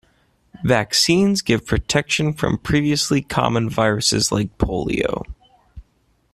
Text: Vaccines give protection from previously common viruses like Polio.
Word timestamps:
Vaccines 0.63 1.43
give 1.43 1.63
protection 1.63 2.33
from 2.33 2.57
previously 2.57 3.21
common 3.21 3.69
viruses 3.69 4.31
like 4.31 4.57
Polio. 4.57 5.21